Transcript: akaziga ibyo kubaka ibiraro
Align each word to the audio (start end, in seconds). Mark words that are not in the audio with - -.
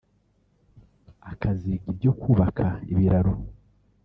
akaziga 1.31 1.83
ibyo 1.91 2.11
kubaka 2.21 2.65
ibiraro 2.91 3.33